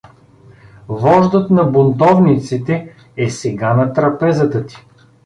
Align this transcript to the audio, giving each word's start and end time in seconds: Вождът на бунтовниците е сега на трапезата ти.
Вождът 0.87 1.49
на 1.49 1.63
бунтовниците 1.63 2.93
е 3.17 3.29
сега 3.29 3.73
на 3.73 3.93
трапезата 3.93 4.65
ти. 4.65 4.85